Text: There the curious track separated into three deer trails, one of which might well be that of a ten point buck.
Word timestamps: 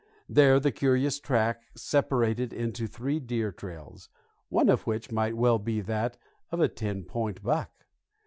There 0.27 0.59
the 0.59 0.71
curious 0.71 1.19
track 1.19 1.61
separated 1.75 2.51
into 2.51 2.87
three 2.87 3.19
deer 3.19 3.51
trails, 3.51 4.09
one 4.49 4.67
of 4.67 4.87
which 4.87 5.11
might 5.11 5.37
well 5.37 5.59
be 5.59 5.79
that 5.79 6.17
of 6.51 6.59
a 6.59 6.67
ten 6.67 7.03
point 7.03 7.43
buck. 7.43 7.69